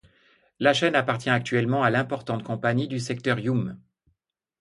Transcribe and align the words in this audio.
La 0.59 0.73
chaîne 0.73 0.95
appartient 0.95 1.29
actuellement 1.29 1.83
à 1.83 1.91
l'importante 1.91 2.41
compagnie 2.41 2.87
du 2.87 2.97
secteur 2.99 3.37
Yum! 3.37 3.79